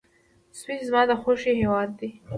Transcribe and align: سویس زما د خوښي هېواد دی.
سویس 0.59 0.83
زما 0.87 1.01
د 1.09 1.11
خوښي 1.21 1.53
هېواد 1.61 1.89
دی. 1.99 2.09